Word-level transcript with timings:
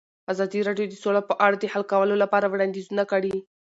ازادي 0.31 0.59
راډیو 0.67 0.87
د 0.89 0.95
سوله 1.03 1.21
په 1.29 1.33
اړه 1.45 1.55
د 1.59 1.65
حل 1.73 1.83
کولو 1.91 2.15
لپاره 2.23 2.45
وړاندیزونه 2.49 3.03
کړي. 3.11 3.33